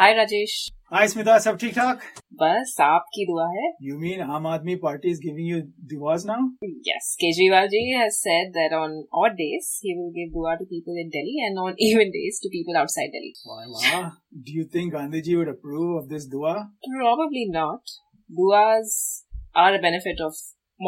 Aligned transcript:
हाय 0.00 0.12
राजेश 0.14 0.54
हाय 0.92 1.08
स्मिता 1.08 1.38
सब 1.42 1.56
ठीक 1.60 1.72
ठाक 1.74 2.00
बस 2.40 2.74
आपकी 2.86 3.24
दुआ 3.28 3.46
है 3.52 3.68
You 3.86 3.94
mean 4.00 4.22
Aam 4.24 4.48
Aadmi 4.50 4.74
Party 4.82 5.12
is 5.14 5.20
giving 5.22 5.46
you 5.50 5.60
divorce 5.92 6.26
now? 6.30 6.36
Yes, 6.88 7.08
Kejriwal 7.22 7.70
ji 7.74 7.80
has 8.00 8.18
said 8.26 8.52
that 8.56 8.74
on 8.80 8.96
odd 9.22 9.38
days 9.38 9.70
he 9.86 9.94
will 10.00 10.10
give 10.18 10.34
dua 10.34 10.56
to 10.60 10.66
people 10.74 11.00
in 11.04 11.08
Delhi 11.16 11.38
and 11.46 11.62
on 11.64 11.80
even 11.88 12.12
days 12.18 12.40
to 12.44 12.52
people 12.56 12.80
outside 12.82 13.16
Delhi. 13.16 13.32
Wow, 13.52 13.62
wow. 13.78 14.02
Do 14.48 14.58
you 14.58 14.66
think 14.76 14.94
Gandhiji 14.98 15.38
would 15.38 15.52
approve 15.54 15.96
of 16.02 16.10
this 16.10 16.28
dua? 16.36 16.54
Probably 16.90 17.46
not. 17.56 17.96
Duas 18.40 18.94
are 19.64 19.74
a 19.74 19.82
benefit 19.88 20.20
of 20.28 20.34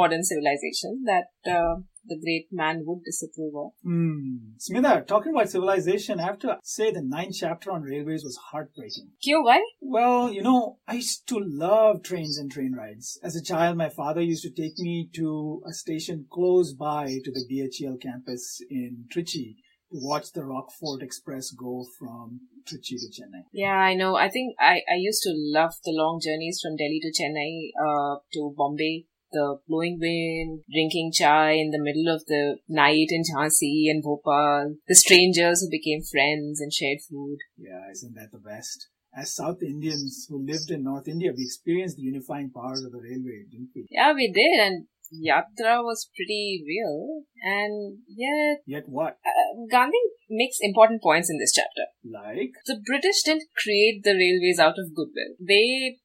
modern 0.00 0.22
civilization 0.22 1.02
that 1.06 1.52
uh, 1.58 1.76
the 2.05 2.19
great 2.19 2.47
man 2.51 2.83
would 2.85 3.03
disapprove 3.03 3.55
of. 3.55 3.71
Hmm. 3.83 4.53
Smita, 4.57 5.07
talking 5.07 5.33
about 5.33 5.49
civilization, 5.49 6.19
I 6.19 6.23
have 6.23 6.39
to 6.39 6.57
say 6.63 6.91
the 6.91 7.01
ninth 7.01 7.35
chapter 7.39 7.71
on 7.71 7.83
railways 7.83 8.23
was 8.23 8.37
heartbreaking. 8.51 9.11
Kyo, 9.21 9.41
why? 9.41 9.63
Well, 9.81 10.31
you 10.31 10.41
know, 10.41 10.79
I 10.87 10.95
used 10.95 11.27
to 11.29 11.39
love 11.39 12.03
trains 12.03 12.37
and 12.37 12.51
train 12.51 12.73
rides. 12.73 13.19
As 13.23 13.35
a 13.35 13.43
child, 13.43 13.77
my 13.77 13.89
father 13.89 14.21
used 14.21 14.43
to 14.43 14.51
take 14.51 14.77
me 14.77 15.09
to 15.15 15.61
a 15.67 15.73
station 15.73 16.25
close 16.31 16.73
by 16.73 17.19
to 17.23 17.31
the 17.31 17.45
BHEL 17.49 17.97
campus 18.01 18.61
in 18.69 19.05
Trichy 19.13 19.55
to 19.91 19.99
watch 20.01 20.31
the 20.33 20.41
Rockfort 20.41 21.01
Express 21.01 21.51
go 21.51 21.85
from 21.97 22.41
Trichy 22.65 22.97
to 22.97 23.07
Chennai. 23.07 23.43
Yeah, 23.51 23.75
I 23.75 23.93
know. 23.93 24.15
I 24.15 24.29
think 24.29 24.55
I, 24.59 24.81
I 24.89 24.97
used 24.97 25.21
to 25.23 25.33
love 25.33 25.73
the 25.83 25.91
long 25.91 26.19
journeys 26.23 26.59
from 26.61 26.75
Delhi 26.75 26.99
to 27.01 27.11
Chennai, 27.11 27.71
uh, 27.79 28.19
to 28.33 28.53
Bombay. 28.55 29.05
The 29.33 29.57
blowing 29.67 29.97
wind, 29.99 30.61
drinking 30.71 31.11
chai 31.13 31.53
in 31.53 31.71
the 31.71 31.81
middle 31.81 32.13
of 32.13 32.23
the 32.27 32.57
night 32.69 33.07
in 33.09 33.23
Jhansi 33.23 33.89
and 33.89 34.03
Bhopal, 34.03 34.75
the 34.87 34.95
strangers 34.95 35.61
who 35.61 35.69
became 35.69 36.01
friends 36.03 36.61
and 36.61 36.71
shared 36.71 36.99
food. 37.09 37.39
Yeah, 37.57 37.89
isn't 37.91 38.15
that 38.15 38.31
the 38.31 38.37
best? 38.37 38.89
As 39.15 39.35
South 39.35 39.61
Indians 39.61 40.25
who 40.29 40.43
lived 40.45 40.71
in 40.71 40.83
North 40.83 41.07
India, 41.07 41.31
we 41.35 41.43
experienced 41.43 41.97
the 41.97 42.03
unifying 42.03 42.51
powers 42.51 42.83
of 42.83 42.91
the 42.91 42.99
railway, 42.99 43.45
didn't 43.49 43.69
we? 43.75 43.85
Yeah, 43.89 44.13
we 44.13 44.31
did, 44.31 44.59
and 44.59 44.87
Yatra 45.13 45.83
was 45.83 46.09
pretty 46.15 46.63
real. 46.65 47.23
And 47.43 47.99
yet. 48.07 48.61
Yet 48.65 48.89
what? 48.89 49.17
uh, 49.25 49.65
Gandhi 49.69 49.97
makes 50.29 50.57
important 50.61 51.01
points 51.01 51.29
in 51.29 51.37
this 51.37 51.53
chapter. 51.53 51.85
Like? 52.03 52.53
The 52.65 52.81
British 52.83 53.21
didn't 53.23 53.43
create 53.55 54.03
the 54.03 54.15
railways 54.15 54.59
out 54.59 54.79
of 54.79 54.95
goodwill. 54.95 55.35
They 55.39 55.99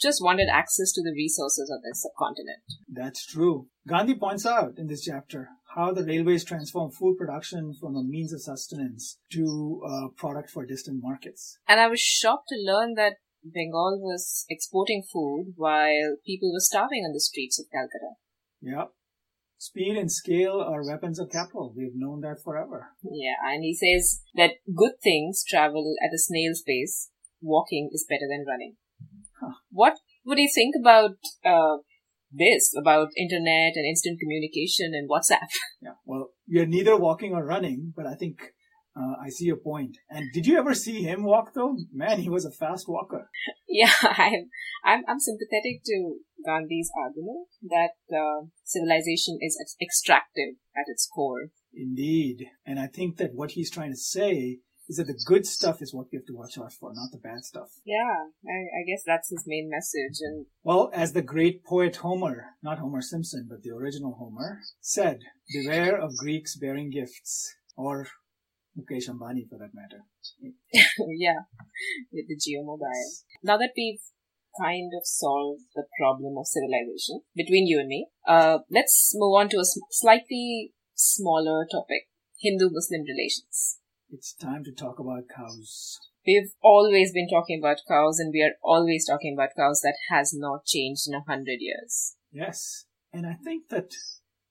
just 0.00 0.22
wanted 0.22 0.48
access 0.52 0.92
to 0.92 1.02
the 1.02 1.12
resources 1.12 1.70
of 1.70 1.82
the 1.82 1.94
subcontinent. 1.94 2.62
That's 2.88 3.24
true. 3.26 3.68
Gandhi 3.86 4.14
points 4.14 4.46
out 4.46 4.78
in 4.78 4.86
this 4.86 5.04
chapter 5.04 5.48
how 5.74 5.92
the 5.92 6.04
railways 6.04 6.44
transform 6.44 6.90
food 6.90 7.16
production 7.18 7.74
from 7.80 7.96
a 7.96 8.04
means 8.04 8.32
of 8.32 8.42
sustenance 8.42 9.18
to 9.32 9.82
a 9.86 10.08
product 10.16 10.50
for 10.50 10.64
distant 10.64 11.02
markets. 11.02 11.58
And 11.66 11.80
I 11.80 11.88
was 11.88 12.00
shocked 12.00 12.48
to 12.48 12.56
learn 12.56 12.94
that 12.94 13.14
Bengal 13.44 13.98
was 14.00 14.46
exporting 14.48 15.02
food 15.12 15.54
while 15.56 16.16
people 16.24 16.52
were 16.52 16.60
starving 16.60 17.04
on 17.04 17.12
the 17.12 17.20
streets 17.20 17.58
of 17.58 17.66
Calcutta. 17.70 18.14
Yep. 18.62 18.92
Speed 19.58 19.96
and 19.96 20.10
scale 20.10 20.60
are 20.60 20.86
weapons 20.86 21.18
of 21.18 21.30
capital. 21.30 21.72
We've 21.76 21.94
known 21.94 22.20
that 22.20 22.42
forever. 22.42 22.88
Yeah, 23.02 23.34
and 23.44 23.62
he 23.62 23.74
says 23.74 24.22
that 24.34 24.56
good 24.74 25.00
things 25.02 25.44
travel 25.48 25.94
at 26.04 26.14
a 26.14 26.18
snail's 26.18 26.62
pace. 26.62 27.10
Walking 27.40 27.90
is 27.92 28.06
better 28.08 28.26
than 28.28 28.44
running. 28.46 28.76
What 29.70 29.94
would 30.24 30.38
you 30.38 30.50
think 30.52 30.74
about 30.80 31.16
uh, 31.44 31.78
this, 32.30 32.72
about 32.78 33.08
internet 33.16 33.72
and 33.76 33.86
instant 33.86 34.18
communication 34.20 34.92
and 34.94 35.08
WhatsApp? 35.08 35.48
Yeah. 35.82 36.00
Well, 36.06 36.30
we 36.48 36.60
are 36.60 36.66
neither 36.66 36.96
walking 36.96 37.34
or 37.34 37.44
running, 37.44 37.92
but 37.94 38.06
I 38.06 38.14
think 38.14 38.38
uh, 38.96 39.16
I 39.22 39.28
see 39.28 39.44
your 39.44 39.58
point. 39.58 39.98
And 40.08 40.32
did 40.32 40.46
you 40.46 40.56
ever 40.56 40.72
see 40.72 41.02
him 41.02 41.24
walk 41.24 41.52
though? 41.54 41.76
Man, 41.92 42.20
he 42.20 42.30
was 42.30 42.44
a 42.44 42.50
fast 42.50 42.88
walker. 42.88 43.28
yeah, 43.68 43.92
I'm, 44.02 44.48
I'm, 44.84 45.02
I'm 45.06 45.20
sympathetic 45.20 45.82
to 45.84 46.16
Gandhi's 46.46 46.90
argument 46.96 47.48
that 47.62 48.16
uh, 48.16 48.46
civilization 48.64 49.38
is 49.40 49.58
extractive 49.80 50.54
at 50.76 50.84
its 50.86 51.06
core. 51.12 51.48
Indeed. 51.74 52.46
And 52.64 52.78
I 52.78 52.86
think 52.86 53.16
that 53.18 53.34
what 53.34 53.52
he's 53.52 53.70
trying 53.70 53.90
to 53.90 53.98
say 53.98 54.60
is 54.88 54.96
that 54.96 55.06
the 55.06 55.20
good 55.26 55.46
stuff 55.46 55.80
is 55.80 55.94
what 55.94 56.06
we 56.12 56.18
have 56.18 56.26
to 56.26 56.34
watch 56.34 56.58
out 56.58 56.72
for, 56.72 56.92
not 56.94 57.10
the 57.10 57.18
bad 57.18 57.44
stuff. 57.44 57.70
Yeah, 57.84 58.28
I, 58.46 58.58
I 58.80 58.82
guess 58.86 59.02
that's 59.06 59.30
his 59.30 59.44
main 59.46 59.70
message. 59.70 60.18
And 60.20 60.46
Well, 60.62 60.90
as 60.92 61.12
the 61.12 61.22
great 61.22 61.64
poet 61.64 61.96
Homer, 61.96 62.44
not 62.62 62.78
Homer 62.78 63.00
Simpson, 63.00 63.46
but 63.48 63.62
the 63.62 63.70
original 63.70 64.16
Homer, 64.18 64.60
said, 64.80 65.20
beware 65.52 65.96
of 65.96 66.16
Greeks 66.16 66.56
bearing 66.56 66.90
gifts, 66.90 67.54
or 67.76 68.06
Mukesh 68.78 69.08
Ambani 69.08 69.48
for 69.48 69.58
that 69.58 69.74
matter. 69.74 70.04
yeah, 71.16 71.40
with 72.12 72.26
the 72.28 72.36
Jio 72.36 72.64
Mobile. 72.64 73.10
Now 73.42 73.56
that 73.56 73.70
we've 73.76 74.00
kind 74.60 74.92
of 74.96 75.02
solved 75.04 75.62
the 75.74 75.84
problem 75.98 76.36
of 76.38 76.46
civilization 76.46 77.22
between 77.34 77.66
you 77.66 77.80
and 77.80 77.88
me, 77.88 78.08
uh, 78.26 78.58
let's 78.70 79.12
move 79.14 79.34
on 79.34 79.48
to 79.48 79.58
a 79.58 79.64
slightly 79.90 80.72
smaller 80.94 81.66
topic 81.70 82.08
Hindu 82.40 82.68
Muslim 82.70 83.02
relations. 83.02 83.78
It's 84.14 84.32
time 84.32 84.62
to 84.62 84.70
talk 84.70 85.00
about 85.00 85.24
cows. 85.34 85.98
We've 86.24 86.52
always 86.62 87.12
been 87.12 87.26
talking 87.28 87.58
about 87.60 87.78
cows, 87.88 88.20
and 88.20 88.32
we 88.32 88.44
are 88.44 88.54
always 88.62 89.06
talking 89.08 89.34
about 89.36 89.56
cows. 89.56 89.80
That 89.82 89.96
has 90.08 90.32
not 90.32 90.64
changed 90.64 91.08
in 91.08 91.14
a 91.14 91.24
hundred 91.26 91.58
years. 91.58 92.14
Yes, 92.30 92.84
and 93.12 93.26
I 93.26 93.34
think 93.42 93.70
that 93.70 93.90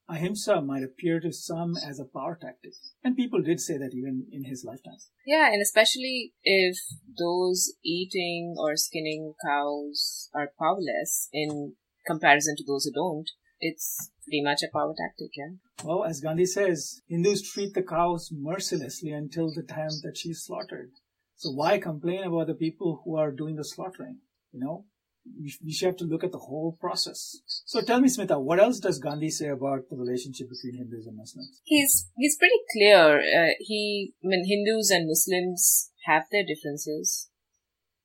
ahimsa 0.09 0.61
might 0.61 0.83
appear 0.83 1.21
to 1.21 1.31
some 1.31 1.75
as 1.77 1.97
a 1.97 2.03
power 2.03 2.37
tactic. 2.41 2.73
And 3.05 3.15
people 3.15 3.41
did 3.41 3.61
say 3.61 3.77
that 3.77 3.93
even 3.93 4.27
in 4.33 4.43
his 4.43 4.65
lifetime. 4.65 4.99
Yeah, 5.25 5.47
and 5.47 5.61
especially 5.61 6.33
if 6.43 6.75
those 7.17 7.73
eating 7.85 8.55
or 8.57 8.75
skinning 8.75 9.33
cows 9.47 10.29
are 10.35 10.51
powerless 10.59 11.29
in 11.31 11.75
comparison 12.05 12.57
to 12.57 12.65
those 12.67 12.83
who 12.83 12.91
don't, 12.91 13.29
it's 13.63 14.11
pretty 14.25 14.41
much 14.41 14.61
a 14.63 14.71
power 14.71 14.93
tactic, 14.97 15.31
yeah. 15.35 15.55
Well, 15.83 16.03
as 16.03 16.19
Gandhi 16.19 16.45
says, 16.45 17.01
Hindus 17.07 17.41
treat 17.41 17.73
the 17.73 17.83
cows 17.83 18.29
mercilessly 18.31 19.11
until 19.11 19.53
the 19.53 19.63
time 19.63 19.91
that 20.03 20.17
she 20.17 20.29
is 20.29 20.45
slaughtered. 20.45 20.91
So 21.35 21.51
why 21.51 21.77
complain 21.77 22.23
about 22.23 22.47
the 22.47 22.53
people 22.53 23.01
who 23.03 23.17
are 23.17 23.31
doing 23.31 23.55
the 23.55 23.63
slaughtering? 23.63 24.19
You 24.51 24.59
know, 24.59 24.85
we, 25.25 25.53
we 25.63 25.71
should 25.71 25.87
have 25.87 25.97
to 25.97 26.05
look 26.05 26.23
at 26.23 26.31
the 26.31 26.37
whole 26.37 26.77
process. 26.79 27.37
So 27.65 27.81
tell 27.81 27.99
me, 27.99 28.09
Smita, 28.09 28.41
what 28.41 28.59
else 28.59 28.79
does 28.79 28.99
Gandhi 28.99 29.29
say 29.29 29.47
about 29.47 29.89
the 29.89 29.97
relationship 29.97 30.47
between 30.49 30.77
Hindus 30.77 31.07
and 31.07 31.17
Muslims? 31.17 31.61
He's 31.63 32.09
he's 32.17 32.37
pretty 32.37 32.59
clear. 32.71 33.19
Uh, 33.19 33.53
he, 33.59 34.13
I 34.23 34.27
mean, 34.27 34.45
Hindus 34.45 34.91
and 34.91 35.07
Muslims 35.07 35.91
have 36.05 36.23
their 36.31 36.43
differences, 36.45 37.29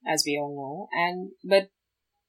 as 0.07 0.23
we 0.25 0.39
all 0.39 0.55
know, 0.55 0.89
and 0.93 1.31
but 1.45 1.71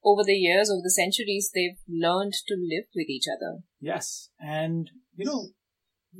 over 0.04 0.24
the 0.24 0.34
years, 0.34 0.70
over 0.70 0.82
the 0.84 0.92
centuries, 0.92 1.52
they've 1.54 1.78
learned 1.88 2.34
to 2.48 2.56
live 2.56 2.86
with 2.96 3.10
each 3.10 3.26
other. 3.28 3.60
Yes, 3.80 4.30
and 4.40 4.90
you 5.16 5.26
know, 5.26 5.50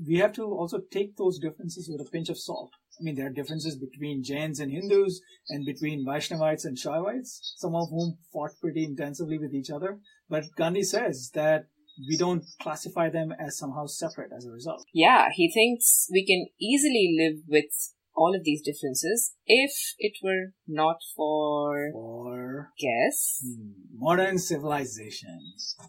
we 0.08 0.18
have 0.18 0.34
to 0.34 0.44
also 0.44 0.80
take 0.92 1.18
those 1.18 1.40
differences 1.40 1.90
with 1.90 2.06
a 2.06 2.10
pinch 2.10 2.30
of 2.30 2.38
salt. 2.38 2.72
I 3.00 3.04
mean, 3.04 3.16
there 3.16 3.28
are 3.28 3.34
differences 3.34 3.78
between 3.78 4.24
Jains 4.24 4.60
and 4.60 4.72
Hindus 4.72 5.22
and 5.48 5.66
between 5.66 6.06
Vaishnavites 6.06 6.66
and 6.66 6.78
Shaivites, 6.78 7.40
some 7.56 7.74
of 7.74 7.90
whom 7.90 8.18
fought 8.32 8.52
pretty 8.60 8.84
intensively 8.84 9.38
with 9.38 9.54
each 9.54 9.70
other. 9.70 10.00
But 10.30 10.46
Gandhi 10.58 10.84
says 10.84 11.32
that 11.34 11.68
we 12.08 12.18
don't 12.18 12.44
classify 12.62 13.10
them 13.10 13.34
as 13.40 13.58
somehow 13.58 13.86
separate 13.86 14.32
as 14.36 14.46
a 14.46 14.52
result. 14.52 14.86
Yeah, 14.94 15.28
he 15.34 15.52
thinks 15.52 16.08
we 16.12 16.26
can 16.26 16.48
easily 16.60 17.16
live 17.18 17.44
with 17.48 17.72
all 18.22 18.34
of 18.38 18.44
these 18.44 18.62
differences 18.69 19.34
if 19.46 19.72
it 20.07 20.16
were 20.25 20.44
not 20.68 20.97
for 21.16 21.90
For 21.94 22.69
guess 22.85 23.19
hmm, 23.46 23.72
modern 24.07 24.38
civilization. 24.38 25.40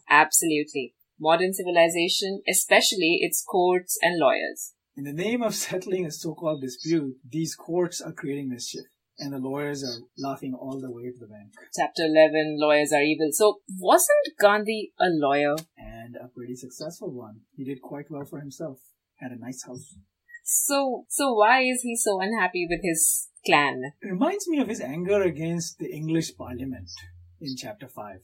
absolutely 0.08 0.86
modern 1.20 1.52
civilization, 1.52 2.40
especially 2.48 3.18
its 3.20 3.44
courts 3.56 3.98
and 4.00 4.18
lawyers. 4.18 4.72
In 4.96 5.04
the 5.04 5.12
name 5.12 5.42
of 5.42 5.54
settling 5.54 6.06
a 6.06 6.10
so-called 6.10 6.60
dispute, 6.62 7.16
these 7.38 7.54
courts 7.54 8.00
are 8.00 8.12
creating 8.12 8.48
mischief. 8.48 8.86
And 9.22 9.34
the 9.34 9.38
lawyers 9.50 9.84
are 9.84 9.98
laughing 10.16 10.54
all 10.54 10.80
the 10.80 10.90
way 10.90 11.06
to 11.12 11.18
the 11.20 11.26
bank. 11.26 11.50
Chapter 11.78 12.04
11, 12.06 12.56
lawyers 12.58 12.90
are 12.90 13.02
evil. 13.02 13.28
So 13.32 13.46
wasn't 13.78 14.26
Gandhi 14.40 14.80
a 14.98 15.08
lawyer? 15.10 15.56
And 15.76 16.16
a 16.16 16.28
pretty 16.28 16.56
successful 16.56 17.10
one. 17.12 17.40
He 17.54 17.64
did 17.64 17.82
quite 17.82 18.06
well 18.10 18.24
for 18.24 18.40
himself. 18.40 18.78
Had 19.16 19.32
a 19.32 19.38
nice 19.38 19.62
house. 19.66 19.94
So, 20.44 21.04
so 21.08 21.32
why 21.34 21.62
is 21.62 21.82
he 21.82 21.96
so 21.96 22.20
unhappy 22.20 22.66
with 22.68 22.80
his 22.82 23.28
clan? 23.44 23.92
Reminds 24.02 24.48
me 24.48 24.58
of 24.60 24.68
his 24.68 24.80
anger 24.80 25.22
against 25.22 25.78
the 25.78 25.90
English 25.90 26.36
Parliament 26.36 26.90
in 27.40 27.56
chapter 27.56 27.88
5 27.88 28.16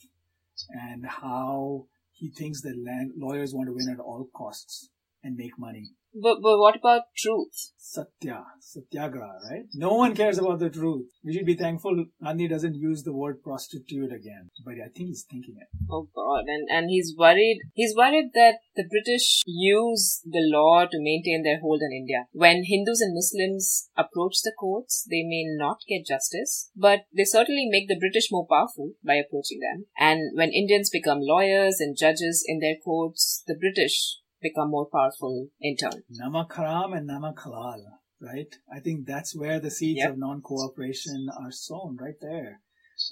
and 0.71 1.07
how 1.07 1.87
he 2.13 2.31
thinks 2.31 2.63
that 2.63 2.75
lawyers 3.17 3.53
want 3.55 3.69
to 3.69 3.75
win 3.75 3.93
at 3.93 4.01
all 4.01 4.29
costs 4.35 4.91
and 5.23 5.37
make 5.37 5.59
money. 5.59 5.91
But, 6.23 6.39
but 6.43 6.59
what 6.59 6.77
about 6.77 7.03
truth? 7.17 7.73
Satya, 7.77 8.45
Satyagraha, 8.61 9.39
right? 9.51 9.67
No 9.75 9.95
one 9.95 10.15
cares 10.15 10.39
about 10.39 10.59
the 10.59 10.71
truth. 10.71 11.07
We 11.25 11.35
should 11.35 11.47
be 11.47 11.55
thankful 11.55 12.07
Gandhi 12.23 12.49
doesn't 12.49 12.75
use 12.75 13.05
the 13.05 13.13
word 13.13 13.43
prostitute 13.43 14.13
again, 14.13 14.51
but 14.65 14.75
I 14.75 14.89
think 14.89 15.09
he's 15.09 15.27
thinking 15.31 15.57
it. 15.61 15.69
Oh 15.91 16.09
God, 16.15 16.45
and 16.47 16.69
and 16.71 16.91
he's 16.91 17.15
worried. 17.17 17.61
He's 17.75 17.95
worried 17.97 18.31
that 18.35 18.57
the 18.75 18.89
British 18.89 19.43
use 19.47 20.21
the 20.25 20.43
law 20.43 20.87
to 20.87 20.99
maintain 21.01 21.43
their 21.43 21.61
hold 21.61 21.81
on 21.83 21.93
India. 21.93 22.27
When 22.33 22.65
Hindus 22.65 23.01
and 23.01 23.15
Muslims 23.15 23.89
approach 23.97 24.43
the 24.43 24.53
courts, 24.59 25.07
they 25.09 25.23
may 25.23 25.45
not 25.47 25.79
get 25.89 26.07
justice, 26.07 26.71
but 26.75 27.05
they 27.17 27.25
certainly 27.25 27.69
make 27.71 27.89
the 27.89 27.99
British 27.99 28.33
more 28.33 28.47
powerful 28.49 28.93
by 29.05 29.15
approaching 29.15 29.61
them. 29.61 29.87
And 29.99 30.37
when 30.37 30.51
Indians 30.51 30.91
become 30.91 31.21
lawyers 31.21 31.77
and 31.79 31.97
judges 31.97 32.45
in 32.47 32.59
their 32.59 32.77
courts, 32.83 33.45
the 33.47 33.55
British 33.55 34.19
become 34.49 34.71
more 34.77 34.89
powerful 34.97 35.35
in 35.61 35.77
turn. 35.77 36.03
Namak 36.21 36.55
haram 36.57 36.93
and 36.99 37.09
namak 37.11 37.39
halal, 37.45 37.83
right? 38.21 38.53
I 38.77 38.81
think 38.81 39.07
that's 39.07 39.33
where 39.43 39.59
the 39.61 39.71
seeds 39.79 40.01
Yep. 40.03 40.11
of 40.11 40.19
non-cooperation 40.19 41.29
are 41.43 41.53
sown, 41.67 41.97
right 42.07 42.21
there. 42.29 42.53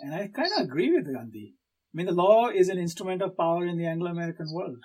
And 0.00 0.14
I 0.14 0.28
kind 0.40 0.52
of 0.56 0.64
agree 0.66 0.90
with 0.94 1.12
Gandhi. 1.14 1.46
I 1.92 1.92
mean, 1.96 2.06
the 2.06 2.20
law 2.26 2.48
is 2.48 2.68
an 2.68 2.78
instrument 2.78 3.22
of 3.22 3.36
power 3.36 3.64
in 3.66 3.76
the 3.78 3.86
Anglo-American 3.86 4.48
world. 4.52 4.82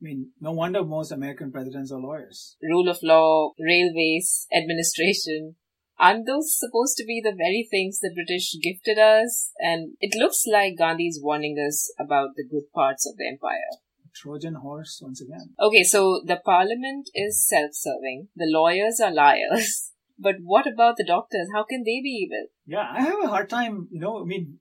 I 0.00 0.02
mean, 0.08 0.32
no 0.40 0.52
wonder 0.52 0.82
most 0.82 1.12
American 1.12 1.52
presidents 1.52 1.92
are 1.92 2.00
lawyers. 2.00 2.56
Rule 2.62 2.88
of 2.88 2.98
law, 3.02 3.52
railways, 3.58 4.46
administration. 4.60 5.56
Aren't 5.98 6.26
those 6.26 6.58
supposed 6.58 6.96
to 6.96 7.04
be 7.04 7.20
the 7.22 7.36
very 7.36 7.68
things 7.70 8.00
the 8.00 8.12
British 8.14 8.46
gifted 8.62 8.98
us? 8.98 9.52
And 9.58 9.96
it 10.00 10.18
looks 10.18 10.44
like 10.50 10.78
Gandhi's 10.78 11.20
warning 11.22 11.56
us 11.68 11.92
about 12.04 12.30
the 12.36 12.46
good 12.50 12.72
parts 12.74 13.06
of 13.06 13.18
the 13.18 13.28
empire. 13.30 13.72
Trojan 14.14 14.54
horse 14.54 15.00
once 15.02 15.20
again. 15.20 15.54
Okay, 15.60 15.84
so 15.84 16.22
the 16.24 16.36
parliament 16.36 17.08
is 17.14 17.46
self-serving. 17.46 18.28
The 18.36 18.46
lawyers 18.46 19.00
are 19.00 19.12
liars. 19.12 19.86
But 20.22 20.34
what 20.42 20.66
about 20.66 20.98
the 20.98 21.04
doctors? 21.04 21.48
How 21.54 21.64
can 21.64 21.80
they 21.80 22.02
be 22.02 22.26
evil? 22.28 22.48
Yeah, 22.66 22.86
I 22.92 23.00
have 23.00 23.24
a 23.24 23.28
hard 23.28 23.48
time, 23.48 23.88
you 23.90 24.00
know, 24.00 24.20
I 24.20 24.26
mean, 24.26 24.58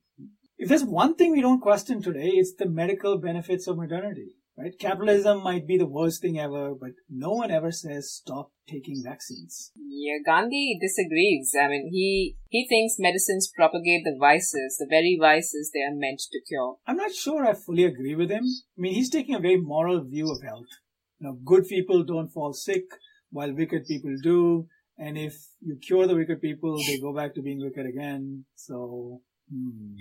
if 0.57 0.69
there's 0.69 0.85
one 0.85 1.15
thing 1.15 1.33
we 1.33 1.41
don't 1.41 1.59
question 1.61 2.01
today, 2.01 2.29
it's 2.29 2.53
the 2.53 2.65
medical 2.65 3.17
benefits 3.17 3.67
of 3.67 3.75
modernity, 3.75 4.35
right? 4.59 4.77
Capitalism 4.79 5.41
might 5.43 5.65
be 5.65 5.77
the 5.77 5.85
worst 5.85 6.21
thing 6.21 6.37
ever, 6.37 6.73
but 6.79 6.91
no 7.09 7.31
one 7.31 7.51
ever 7.51 7.71
says 7.71 8.11
stop 8.11 8.51
taking 8.67 9.01
vaccines. 9.03 9.71
Yeah, 9.75 10.17
Gandhi 10.25 10.77
disagrees. 10.81 11.55
I 11.59 11.67
mean, 11.69 11.89
he 11.91 12.35
he 12.49 12.67
thinks 12.67 12.95
medicines 12.99 13.51
propagate 13.55 14.03
the 14.03 14.17
vices, 14.19 14.77
the 14.77 14.87
very 14.89 15.17
vices 15.19 15.71
they 15.73 15.81
are 15.81 15.95
meant 15.95 16.19
to 16.31 16.39
cure. 16.47 16.77
I'm 16.85 16.97
not 16.97 17.13
sure 17.13 17.45
I 17.45 17.53
fully 17.53 17.85
agree 17.85 18.15
with 18.15 18.29
him. 18.29 18.43
I 18.43 18.81
mean, 18.81 18.93
he's 18.93 19.09
taking 19.09 19.35
a 19.35 19.39
very 19.39 19.57
moral 19.57 20.03
view 20.03 20.31
of 20.31 20.41
health. 20.43 20.71
You 21.19 21.27
know, 21.27 21.37
good 21.43 21.67
people 21.67 22.03
don't 22.03 22.29
fall 22.29 22.53
sick 22.53 22.83
while 23.31 23.53
wicked 23.53 23.85
people 23.85 24.15
do. 24.21 24.67
And 24.97 25.17
if 25.17 25.35
you 25.61 25.77
cure 25.77 26.07
the 26.07 26.15
wicked 26.15 26.41
people, 26.41 26.77
they 26.85 26.99
go 26.99 27.13
back 27.13 27.33
to 27.35 27.41
being 27.41 27.61
wicked 27.61 27.85
again. 27.85 28.45
So, 28.55 29.21
hmm. 29.49 29.95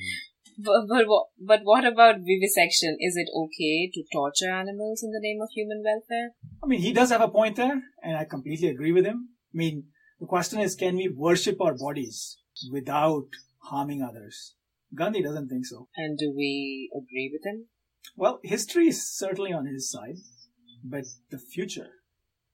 But, 0.59 0.89
but, 0.89 1.07
what- 1.07 1.29
but 1.39 1.61
what 1.63 1.85
about 1.85 2.17
vivisection? 2.21 2.97
Is 3.01 3.17
it 3.17 3.29
okay 3.35 3.91
to 3.95 4.03
torture 4.13 4.51
animals 4.51 5.03
in 5.05 5.11
the 5.13 5.21
name 5.23 5.41
of 5.41 5.51
human 5.55 5.83
welfare? 5.85 6.31
I 6.63 6.67
mean, 6.67 6.81
he 6.81 6.93
does 6.93 7.11
have 7.11 7.21
a 7.21 7.29
point 7.29 7.57
there, 7.57 7.81
and 8.03 8.17
I 8.17 8.25
completely 8.25 8.69
agree 8.69 8.93
with 8.93 9.07
him. 9.07 9.29
I 9.55 9.57
mean, 9.57 9.85
the 10.19 10.27
question 10.27 10.59
is, 10.59 10.75
can 10.75 10.97
we 10.97 11.09
worship 11.09 11.61
our 11.61 11.75
bodies 11.75 12.39
without 12.73 13.29
harming 13.71 14.03
others? 14.03 14.55
Gandhi 14.95 15.23
doesn't 15.23 15.49
think 15.49 15.67
so. 15.67 15.89
And 15.97 16.19
do 16.19 16.33
we 16.37 16.91
agree 16.97 17.31
with 17.33 17.47
him? 17.47 17.67
Well, 18.17 18.41
history 18.43 18.89
is 18.89 19.07
certainly 19.17 19.53
on 19.53 19.67
his 19.67 19.91
side, 19.91 20.17
but 20.83 21.05
the 21.31 21.39
future 21.39 21.91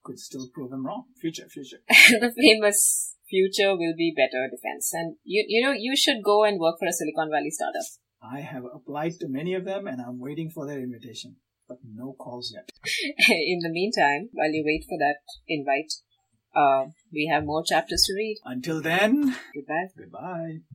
could 0.05 0.19
still 0.21 0.49
prove 0.55 0.73
him 0.73 0.87
wrong. 0.87 1.05
Future, 1.21 1.49
future. 1.49 1.79
the 1.89 2.33
famous 2.37 3.15
future 3.29 3.75
will 3.77 3.95
be 3.97 4.15
better 4.17 4.49
defense. 4.49 4.93
And 4.93 5.17
you, 5.25 5.45
you 5.49 5.65
know, 5.65 5.73
you 5.73 5.97
should 5.97 6.23
go 6.23 6.45
and 6.45 6.61
work 6.61 6.77
for 6.79 6.87
a 6.87 6.93
Silicon 6.93 7.31
Valley 7.31 7.51
startup. 7.51 7.83
I 8.23 8.41
have 8.41 8.65
applied 8.73 9.15
to 9.21 9.29
many 9.29 9.55
of 9.55 9.65
them 9.65 9.87
and 9.87 10.01
I'm 10.01 10.21
waiting 10.21 10.51
for 10.51 10.67
their 10.67 10.79
invitation, 10.79 11.37
but 11.69 11.79
no 11.85 12.15
calls 12.19 12.55
yet. 12.55 12.71
in 13.29 13.61
the 13.63 13.71
meantime, 13.71 14.29
while 14.33 14.51
you 14.51 14.63
wait 14.65 14.85
for 14.89 14.99
that 14.99 15.17
invite, 15.49 15.93
uh, 16.55 16.87
we 17.13 17.29
have 17.33 17.45
more 17.45 17.65
chapters 17.67 18.05
to 18.07 18.15
read. 18.15 18.39
Until 18.45 18.81
then, 18.81 19.37
Goodbye. 19.55 19.89
goodbye. 19.99 20.59